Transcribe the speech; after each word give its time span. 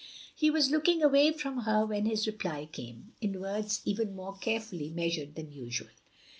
He 0.35 0.49
was 0.49 0.71
looking 0.71 1.03
away 1.03 1.31
from 1.31 1.59
her 1.59 1.85
when 1.85 2.07
his 2.07 2.25
reply 2.25 2.65
came, 2.71 3.13
in 3.21 3.39
words 3.39 3.81
even 3.85 4.15
more 4.15 4.35
carefully 4.35 4.89
meastired 4.89 5.35
than 5.35 5.51
usual. 5.51 5.89